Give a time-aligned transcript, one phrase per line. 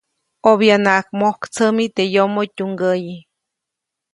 [0.43, 3.15] ʼObyanaʼak mojktsämi teʼ yomoʼ tyumgäʼyi.